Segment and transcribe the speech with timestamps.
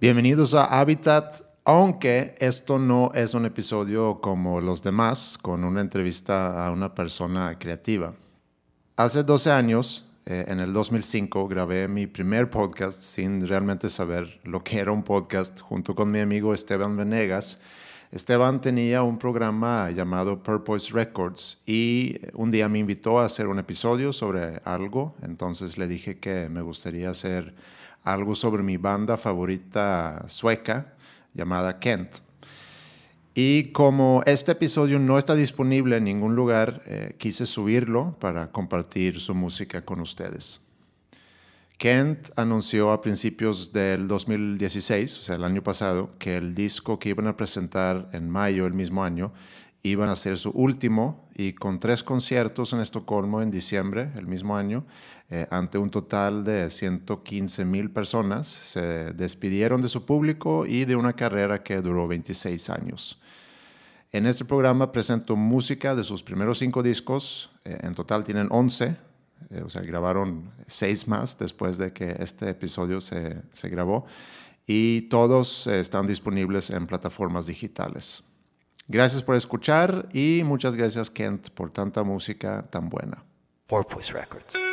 [0.00, 6.64] Bienvenidos a Habitat, aunque esto no es un episodio como los demás, con una entrevista
[6.64, 8.14] a una persona creativa.
[8.94, 14.62] Hace 12 años, eh, en el 2005, grabé mi primer podcast sin realmente saber lo
[14.62, 17.60] que era un podcast junto con mi amigo Esteban Venegas.
[18.12, 23.58] Esteban tenía un programa llamado Purpose Records y un día me invitó a hacer un
[23.58, 27.52] episodio sobre algo, entonces le dije que me gustaría hacer
[28.12, 30.94] algo sobre mi banda favorita sueca
[31.34, 32.10] llamada Kent.
[33.34, 39.20] Y como este episodio no está disponible en ningún lugar, eh, quise subirlo para compartir
[39.20, 40.62] su música con ustedes.
[41.76, 47.10] Kent anunció a principios del 2016, o sea, el año pasado, que el disco que
[47.10, 49.32] iban a presentar en mayo el mismo año
[49.90, 54.56] iban a ser su último y con tres conciertos en Estocolmo en diciembre el mismo
[54.56, 54.84] año,
[55.30, 60.96] eh, ante un total de 115 mil personas, se despidieron de su público y de
[60.96, 63.20] una carrera que duró 26 años.
[64.10, 68.96] En este programa presento música de sus primeros cinco discos, eh, en total tienen 11,
[69.50, 74.06] eh, o sea, grabaron seis más después de que este episodio se grabó
[74.66, 78.27] y todos están disponibles en plataformas digitales.
[78.88, 83.22] Gracias por escuchar y muchas gracias Kent por tanta música tan buena.
[83.66, 84.67] Porpoise Records.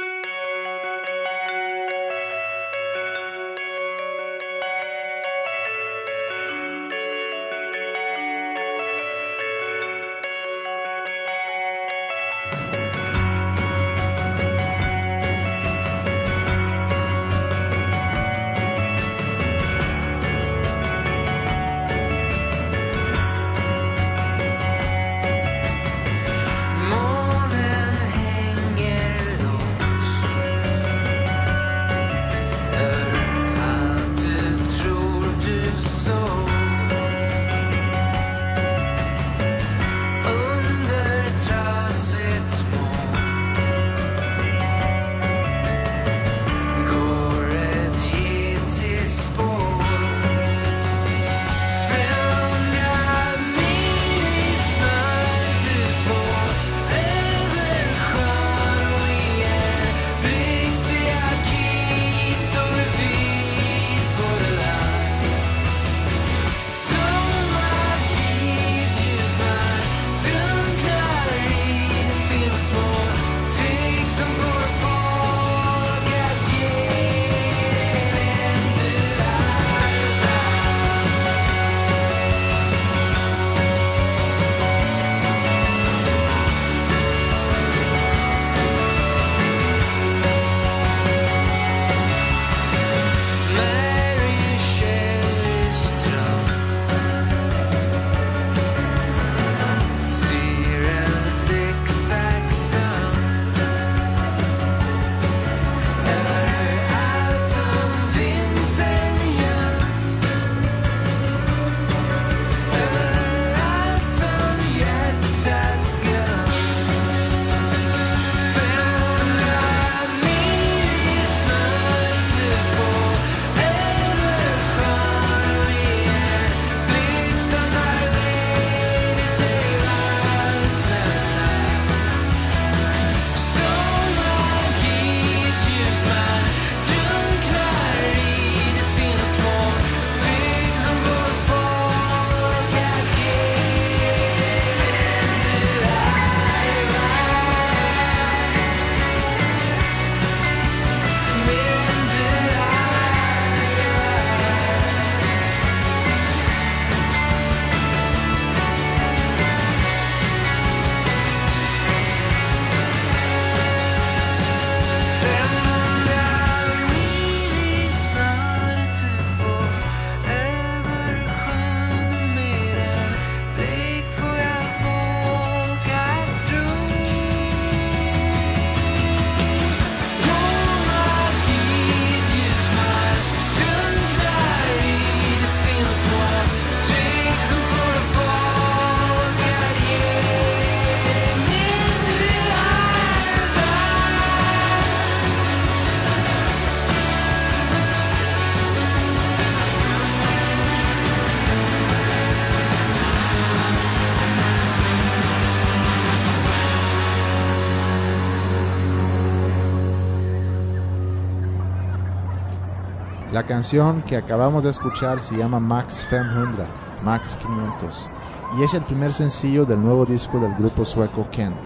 [213.36, 216.66] La canción que acabamos de escuchar se llama Max 500,
[217.04, 218.10] Max 500,
[218.58, 221.58] y es el primer sencillo del nuevo disco del grupo sueco Kent.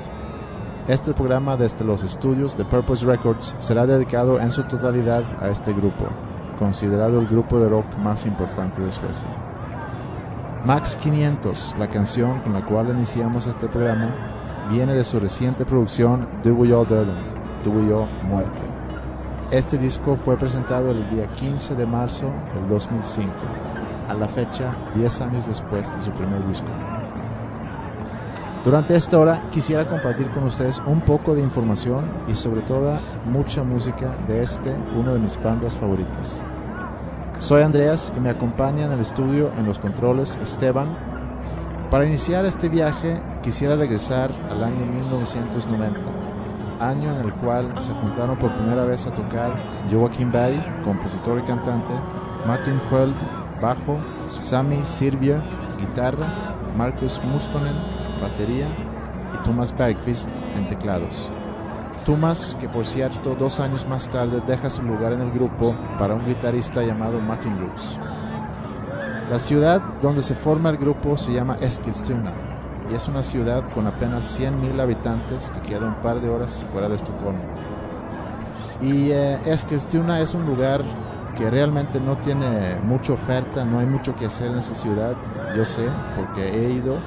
[0.88, 5.72] Este programa desde los estudios de Purpose Records será dedicado en su totalidad a este
[5.72, 6.06] grupo,
[6.58, 9.30] considerado el grupo de rock más importante de Suecia.
[10.66, 14.10] Max 500, la canción con la cual iniciamos este programa,
[14.72, 17.14] viene de su reciente producción Do We All Döden,
[17.64, 18.69] Do We All Muerte.
[19.52, 23.32] Este disco fue presentado el día 15 de marzo del 2005,
[24.08, 26.68] a la fecha 10 años después de su primer disco.
[28.64, 33.64] Durante esta hora quisiera compartir con ustedes un poco de información y sobre todo mucha
[33.64, 36.44] música de este, una de mis bandas favoritas.
[37.40, 40.90] Soy Andreas y me acompaña en el estudio en los controles Esteban.
[41.90, 46.29] Para iniciar este viaje quisiera regresar al año 1990,
[46.80, 49.56] año en el cual se juntaron por primera vez a tocar
[49.92, 51.94] Joaquín Barry, compositor y cantante,
[52.46, 53.16] Martin Hueld,
[53.62, 54.00] bajo,
[54.30, 55.44] Sami Sirbia,
[55.78, 57.76] guitarra, Marcus Mustonen,
[58.22, 58.68] batería
[59.34, 61.30] y Thomas Bergqvist en teclados.
[62.06, 66.16] Thomas, que por cierto dos años más tarde deja su lugar en el grupo para
[66.16, 68.00] un guitarrista llamado Martin Brooks.
[69.30, 72.49] La ciudad donde se forma el grupo se llama Eskilstuna
[72.92, 76.90] y es una ciudad con apenas 100.000 habitantes que queda un par de horas fuera
[76.90, 77.44] de Estocolmo.
[78.82, 80.82] Y eh, Eskilstuna es un lugar
[81.36, 85.16] que realmente no tiene mucha oferta, no hay mucho que hacer en esa ciudad,
[85.56, 86.98] yo sé, porque he ido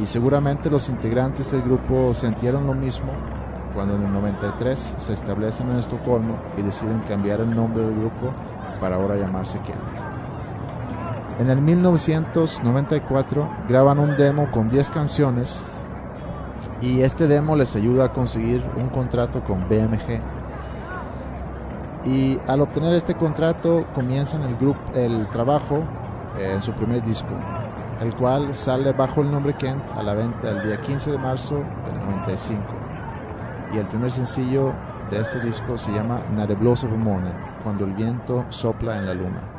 [0.00, 3.12] y seguramente los integrantes del grupo sintieron lo mismo
[3.74, 8.32] cuando en el 93 se establecen en Estocolmo y deciden cambiar el nombre del grupo
[8.80, 10.11] para ahora llamarse Kent.
[11.42, 15.64] En el 1994 graban un demo con 10 canciones
[16.80, 20.20] y este demo les ayuda a conseguir un contrato con BMG.
[22.04, 25.82] Y al obtener este contrato comienzan el, grupo, el trabajo
[26.38, 27.34] en su primer disco,
[28.00, 31.56] el cual sale bajo el nombre Kent a la venta el día 15 de marzo
[31.56, 32.62] del 95
[33.74, 34.72] y el primer sencillo
[35.10, 37.32] de este disco se llama of Morning,
[37.64, 39.51] cuando el viento sopla en la luna.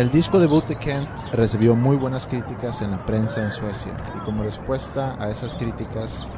[0.00, 4.24] El disco debut de Kent recibió muy buenas críticas en la prensa en Suecia y
[4.24, 6.30] como respuesta a esas críticas,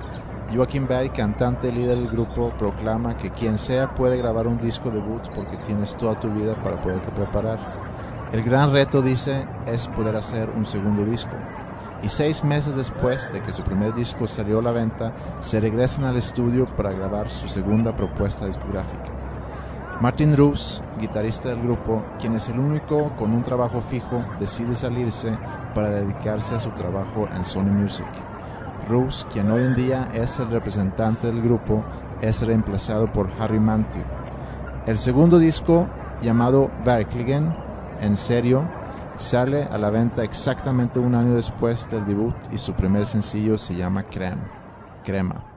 [0.53, 4.91] Joaquim Berg, cantante y líder del grupo, proclama que quien sea puede grabar un disco
[4.91, 7.61] debut porque tienes toda tu vida para poderte preparar.
[8.33, 11.37] El gran reto, dice, es poder hacer un segundo disco.
[12.03, 16.03] Y seis meses después de que su primer disco salió a la venta, se regresan
[16.05, 19.22] al estudio para grabar su segunda propuesta discográfica.
[20.03, 25.39] Martin Roos, guitarrista del grupo, quien es el único con un trabajo fijo, decide salirse
[25.77, 28.09] para dedicarse a su trabajo en Sony Music.
[28.89, 31.85] Roos, quien hoy en día es el representante del grupo,
[32.21, 34.03] es reemplazado por Harry Mantiu.
[34.87, 35.87] El segundo disco,
[36.21, 37.55] llamado Verkligen,
[38.01, 38.69] en serio,
[39.15, 43.77] sale a la venta exactamente un año después del debut y su primer sencillo se
[43.77, 44.43] llama Creme,
[45.05, 45.52] Crema.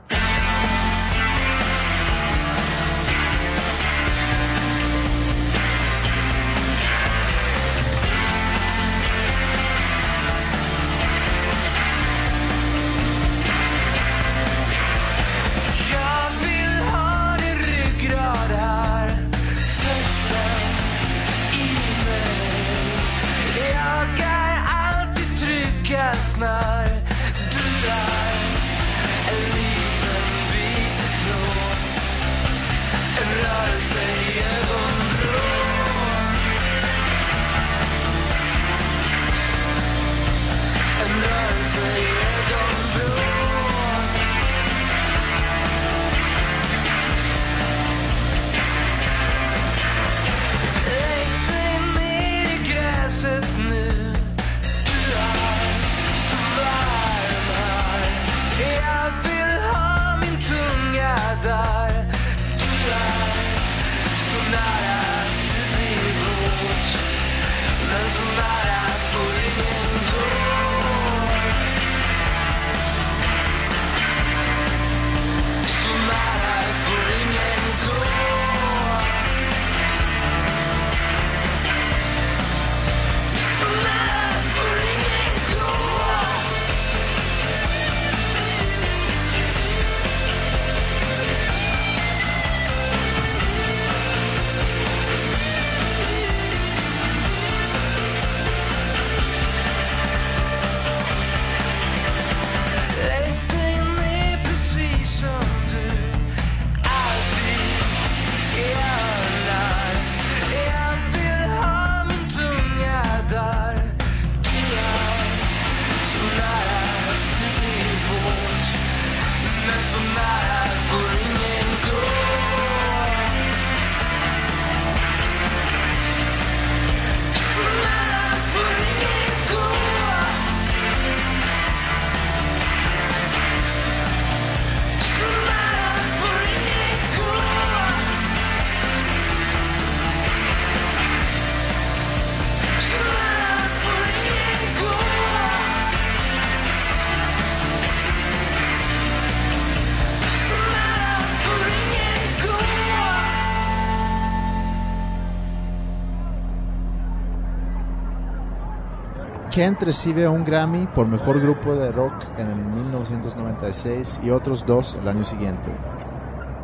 [159.55, 164.95] Kent recibe un Grammy por mejor grupo de rock en el 1996 y otros dos
[165.01, 165.71] el año siguiente.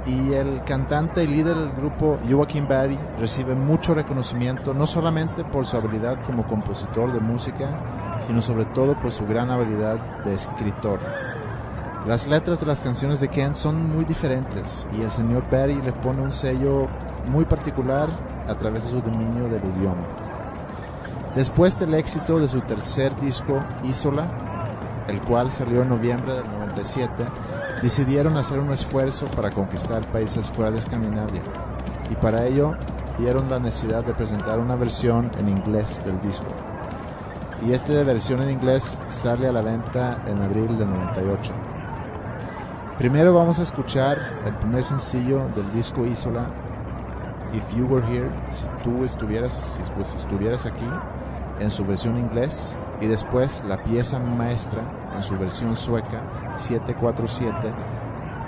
[0.05, 5.65] Y el cantante y líder del grupo Joaquin Barry recibe mucho reconocimiento no solamente por
[5.65, 7.69] su habilidad como compositor de música,
[8.19, 9.95] sino sobre todo por su gran habilidad
[10.25, 10.99] de escritor.
[12.05, 15.93] Las letras de las canciones de Kent son muy diferentes y el señor Barry le
[15.93, 16.89] pone un sello
[17.27, 18.09] muy particular
[18.49, 20.20] a través de su dominio del idioma.
[21.35, 24.25] Después del éxito de su tercer disco, Isola,
[25.07, 27.23] el cual salió en noviembre del 97,
[27.81, 31.41] decidieron hacer un esfuerzo para conquistar países fuera de Escandinavia.
[32.09, 32.75] Y para ello
[33.17, 36.47] vieron la necesidad de presentar una versión en inglés del disco.
[37.65, 41.53] Y esta versión en inglés sale a la venta en abril del 98.
[42.97, 46.45] Primero vamos a escuchar el primer sencillo del disco Isola,
[47.53, 50.85] If You Were Here, si tú estuvieras, si pues, estuvieras aquí,
[51.61, 54.81] en su versión inglés, y después la pieza maestra
[55.15, 56.21] en su versión sueca,
[56.55, 57.73] 747,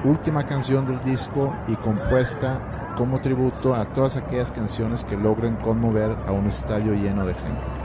[0.04, 6.16] última canción del disco y compuesta como tributo a todas aquellas canciones que logren conmover
[6.28, 7.83] a un estadio lleno de gente.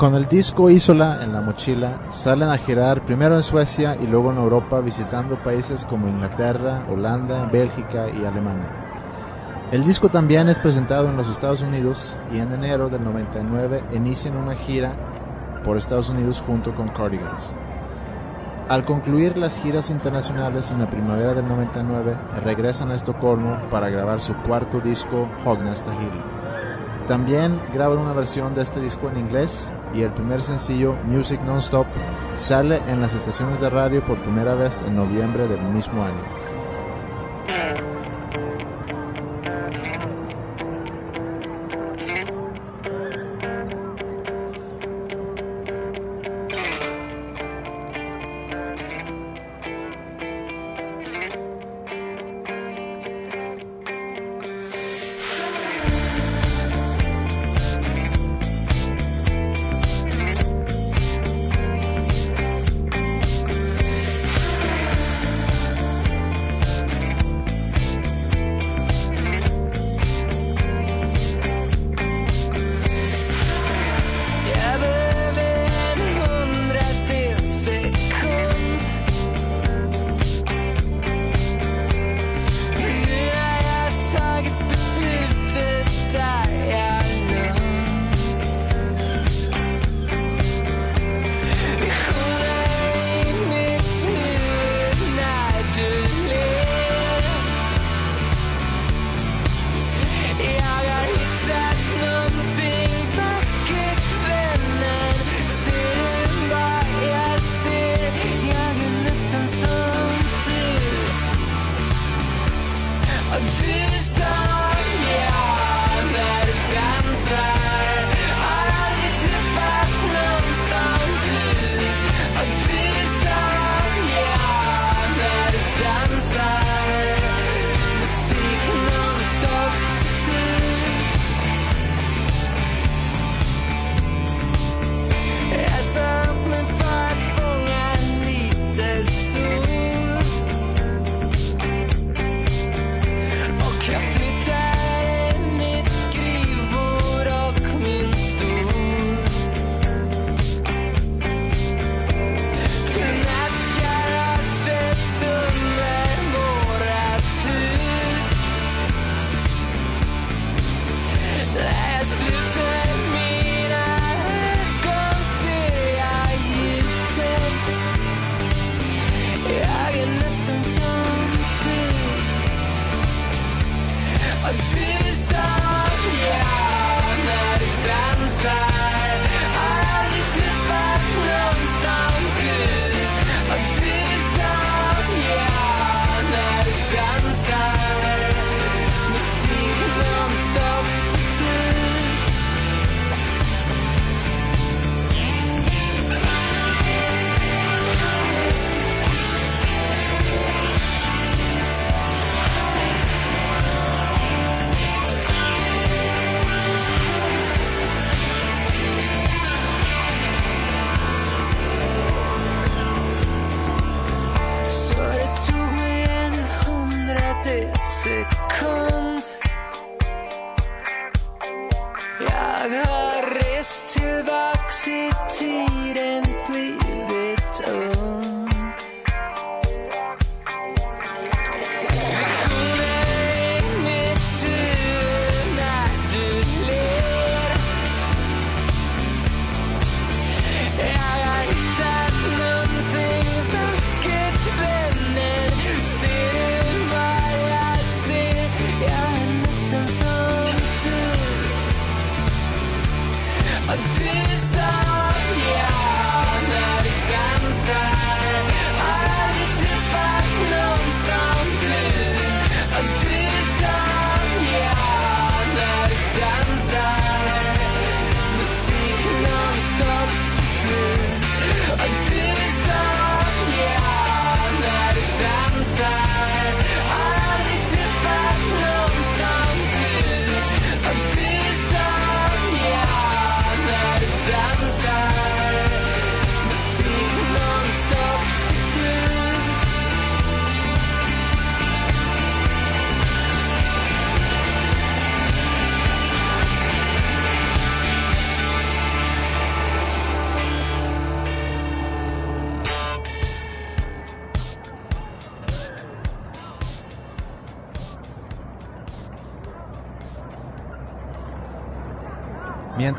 [0.00, 4.32] Con el disco Isola en la mochila, salen a girar primero en Suecia y luego
[4.32, 8.66] en Europa visitando países como Inglaterra, Holanda, Bélgica y Alemania.
[9.70, 14.38] El disco también es presentado en los Estados Unidos y en enero del 99 inician
[14.38, 14.94] una gira
[15.64, 17.58] por Estados Unidos junto con Cardigans.
[18.70, 24.22] Al concluir las giras internacionales en la primavera del 99, regresan a Estocolmo para grabar
[24.22, 26.39] su cuarto disco, Hognastahil.
[27.10, 31.88] También graban una versión de este disco en inglés y el primer sencillo, Music Nonstop,
[32.36, 36.49] sale en las estaciones de radio por primera vez en noviembre del mismo año.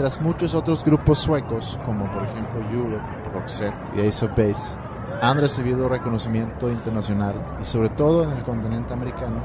[0.02, 4.76] Mientras muchos otros grupos suecos, como por ejemplo Europe, Roxette y Ace of Base,
[5.22, 9.44] han recibido reconocimiento internacional y sobre todo en el continente americano,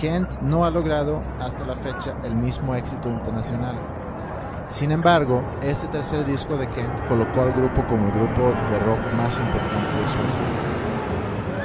[0.00, 3.74] Kent no ha logrado hasta la fecha el mismo éxito internacional.
[4.68, 9.12] Sin embargo, este tercer disco de Kent colocó al grupo como el grupo de rock
[9.14, 10.44] más importante de Suecia.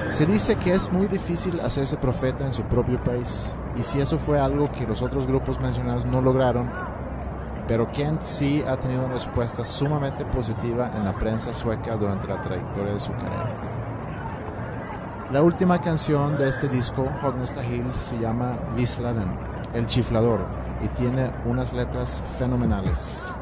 [0.10, 4.18] Se dice que es muy difícil hacerse profeta en su propio país, y si eso
[4.18, 6.87] fue algo que los otros grupos mencionados no lograron,
[7.68, 12.42] pero Kent sí ha tenido una respuesta sumamente positiva en la prensa sueca durante la
[12.42, 13.54] trayectoria de su carrera.
[15.32, 19.38] La última canción de este disco, Hognesta Hill, se llama Vislaren,
[19.74, 20.40] el chiflador,
[20.82, 23.34] y tiene unas letras fenomenales.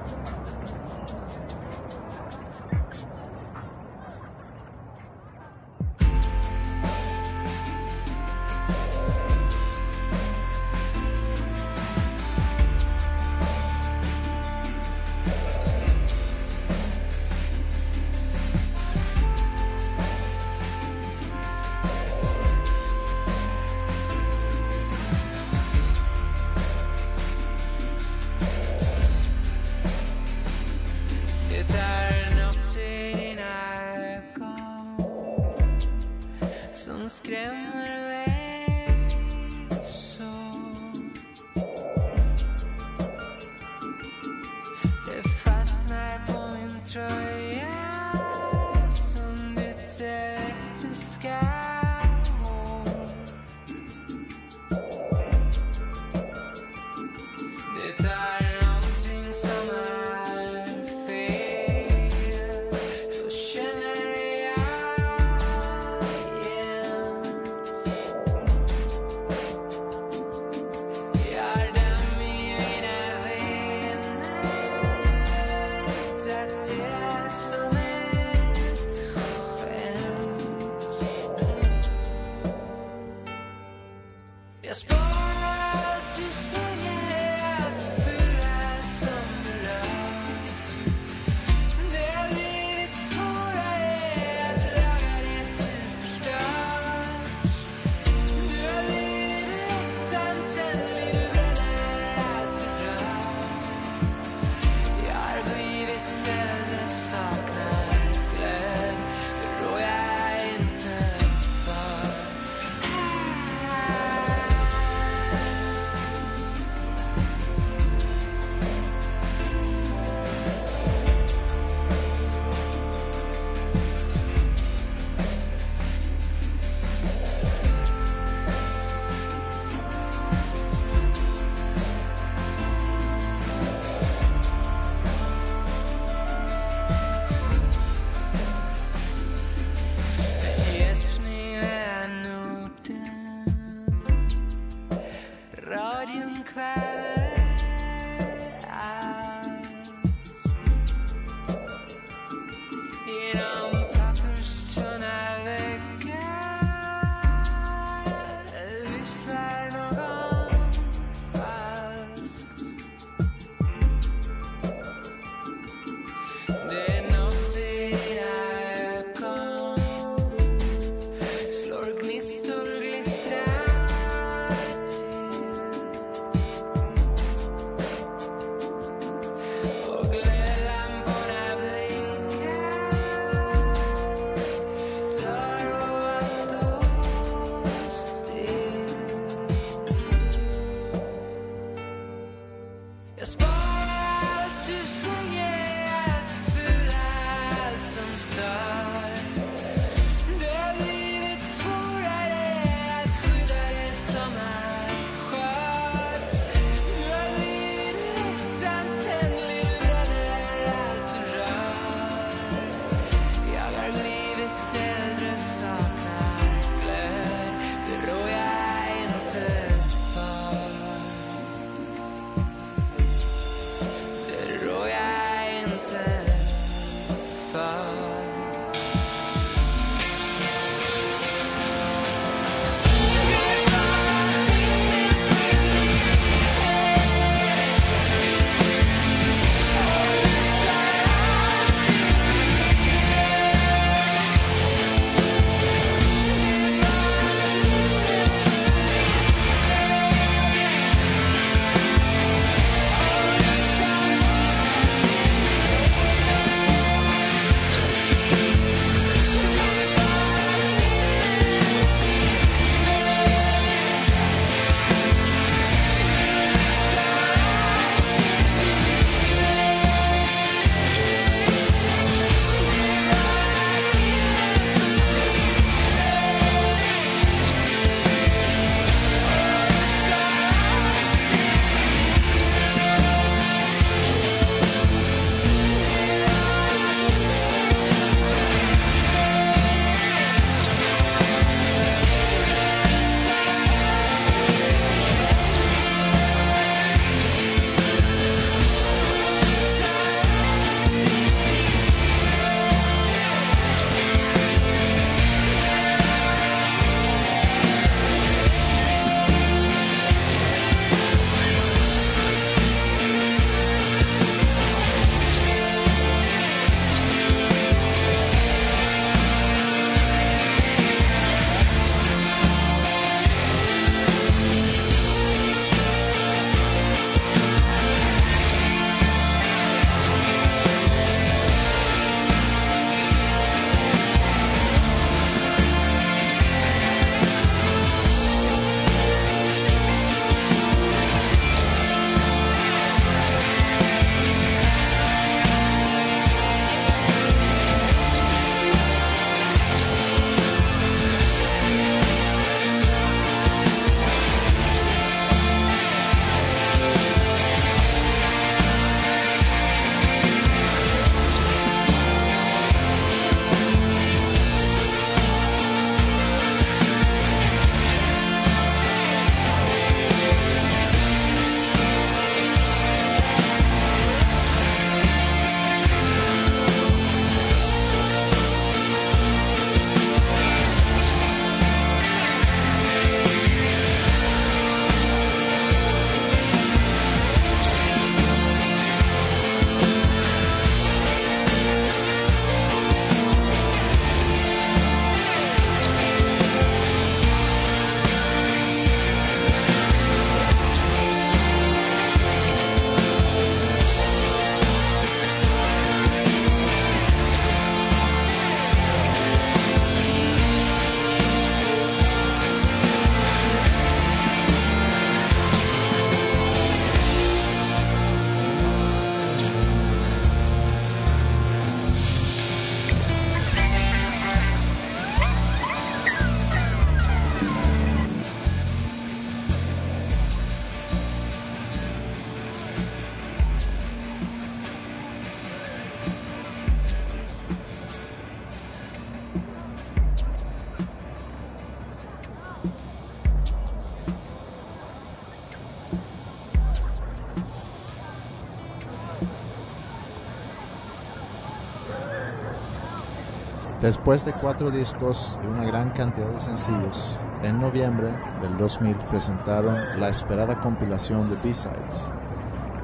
[453.85, 458.07] Después de cuatro discos y una gran cantidad de sencillos, en noviembre
[458.41, 462.11] del 2000 presentaron la esperada compilación de B-Sides.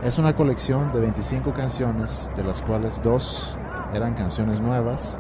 [0.04, 3.58] Es una colección de 25 canciones, de las cuales dos
[3.96, 5.20] eran canciones nuevas.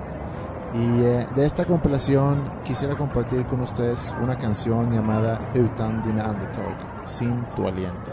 [0.75, 6.77] Y eh, de esta compilación quisiera compartir con ustedes una canción llamada Utan dina andetag,
[7.05, 8.11] sin tu aliento.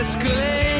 [0.00, 0.75] escalate.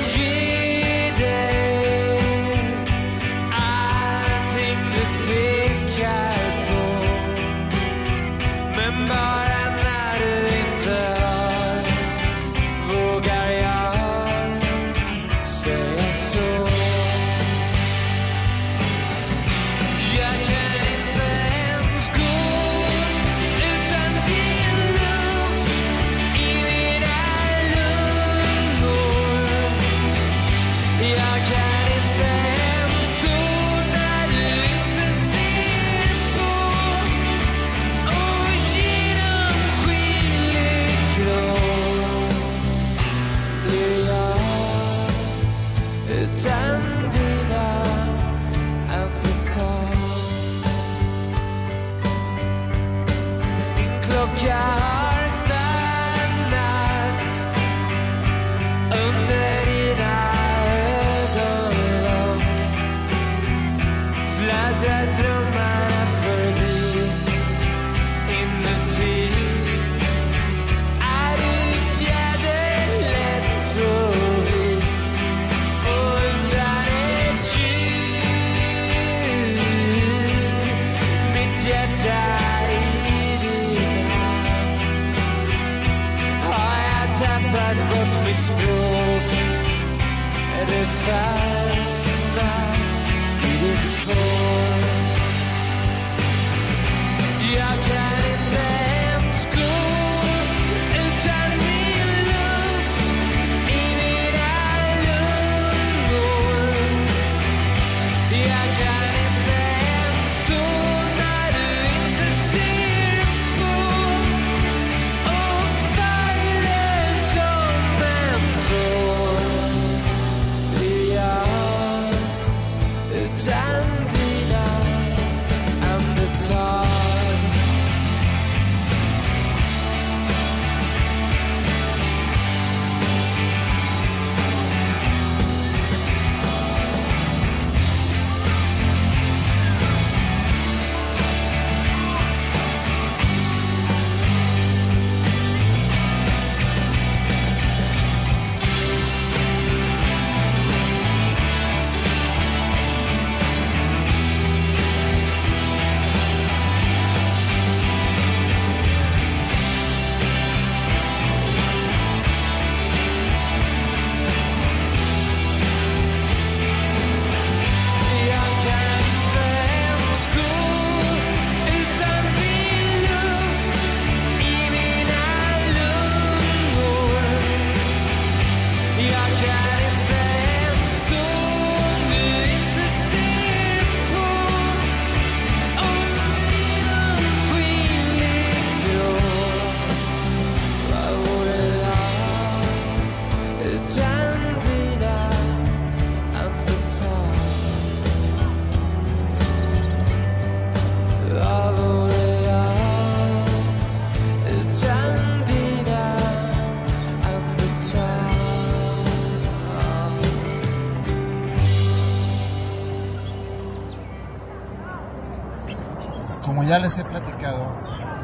[216.56, 217.70] como ya les he platicado,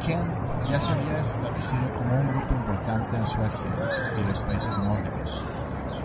[0.07, 0.27] Kent
[0.71, 3.69] ya se había establecido como un grupo importante en Suecia
[4.17, 5.45] y los países nórdicos,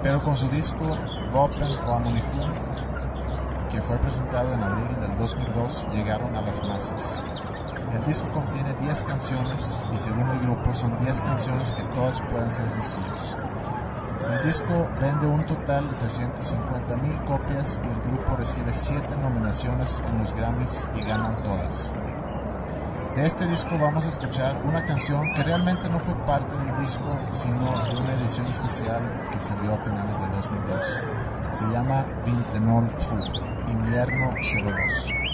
[0.04, 0.98] pero con su disco
[1.34, 7.26] Vapen och que fue presentado en abril del 2002, llegaron a las masas.
[7.94, 12.52] El disco contiene 10 canciones y según el grupo son 10 canciones que todas pueden
[12.52, 13.38] ser sencillos.
[14.30, 20.04] El disco vende un total de 350 mil copias y el grupo recibe 7 nominaciones
[20.06, 21.94] en los Grammys y ganan todas.
[23.18, 27.18] De este disco vamos a escuchar una canción que realmente no fue parte del disco,
[27.32, 31.02] sino de una edición especial que salió a finales de 2002.
[31.52, 35.27] Se llama Vintenol Tour, Invierno 02.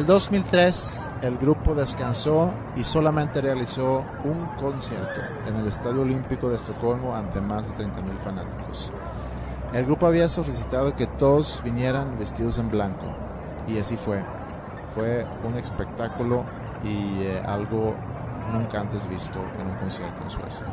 [0.00, 6.56] el 2003 el grupo descansó y solamente realizó un concierto en el Estadio Olímpico de
[6.56, 8.90] Estocolmo ante más de 30.000 fanáticos.
[9.74, 13.14] El grupo había solicitado que todos vinieran vestidos en blanco
[13.68, 14.24] y así fue.
[14.94, 16.46] Fue un espectáculo
[16.82, 17.94] y eh, algo
[18.50, 20.66] nunca antes visto en un concierto en Suecia.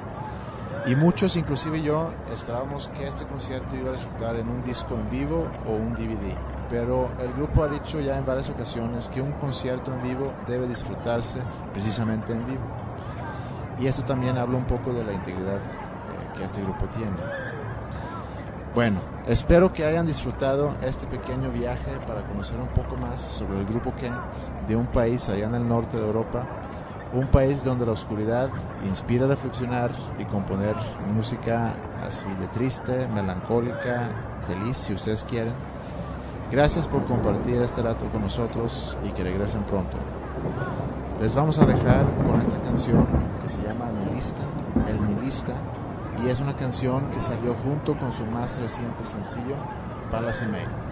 [0.85, 5.09] Y muchos, inclusive yo, esperábamos que este concierto iba a resultar en un disco en
[5.09, 9.31] vivo o un DVD pero el grupo ha dicho ya en varias ocasiones que un
[9.33, 11.39] concierto en vivo debe disfrutarse
[11.71, 12.63] precisamente en vivo.
[13.79, 17.17] Y eso también habla un poco de la integridad eh, que este grupo tiene.
[18.77, 23.65] Bueno, espero que hayan disfrutado este pequeño viaje para conocer un poco más sobre el
[23.65, 24.15] grupo Kent
[24.67, 26.45] de un país allá en el norte de Europa,
[27.11, 28.49] un país donde la oscuridad
[28.85, 29.89] inspira a reflexionar
[30.19, 30.75] y componer
[31.11, 31.73] música
[32.05, 34.09] así de triste, melancólica,
[34.45, 35.53] feliz, si ustedes quieren.
[36.49, 39.97] Gracias por compartir este rato con nosotros y que regresen pronto.
[41.19, 43.05] Les vamos a dejar con esta canción
[43.43, 44.43] que se llama Nihilista,
[44.87, 45.53] El Nihilista,
[46.23, 49.55] y es una canción que salió junto con su más reciente sencillo,
[50.09, 50.86] Palace Mail.